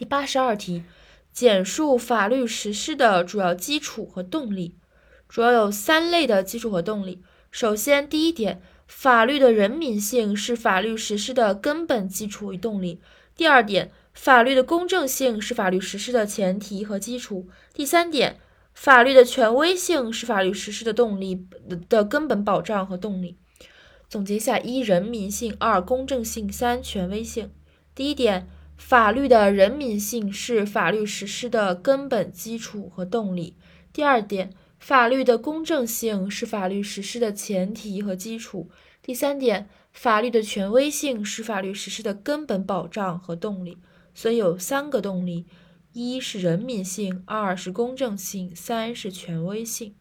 [0.00, 0.82] 第八十二题，
[1.30, 4.74] 简述法律实施的主要基础和动力。
[5.28, 7.22] 主要有三类的基础和动力。
[7.50, 13.02] 首先，第一点，法律的人民性是法律实施的根本基础与动力。
[13.36, 17.46] 第二点，法律的公正性是法律实施的前提和基础。
[17.74, 18.40] 第三点，
[18.72, 21.46] 法律的权威性是法律实施的动力
[21.90, 23.36] 的根本保障和动力。
[24.08, 27.50] 总结一下：一、人民性；二、公正性；三、权威性。
[27.94, 28.48] 第一点，
[28.80, 33.54] 法律的人民性是法律实施的根本基础和动力。
[33.92, 34.52] 第二点。
[34.80, 38.70] 法律的公正性是法律实施的前提和基础。
[39.02, 43.76] 第三点，法律的权威性是法律实施的根本保障和动力。
[44.14, 45.44] 所以有三个动力：
[45.92, 49.94] 一是人民性，二是公正性，三是权威性。